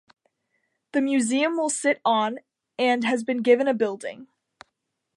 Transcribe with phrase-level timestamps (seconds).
[0.93, 2.39] The museum will sit on
[2.75, 4.29] and has been given a building.